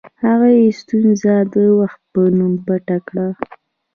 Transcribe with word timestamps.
هغوی 0.23 0.75
ستونزه 0.81 1.33
د 1.53 1.55
وخت 1.79 2.01
په 2.11 2.21
نوم 2.37 2.53
پټه 2.65 2.97
کړه. 3.07 3.27